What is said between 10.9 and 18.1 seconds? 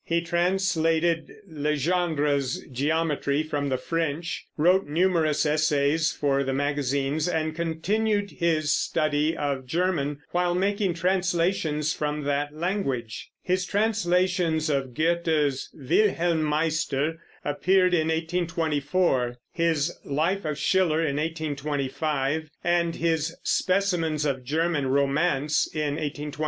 translations from that language. His translation of Goethe's Wilhelm Meister Appeared in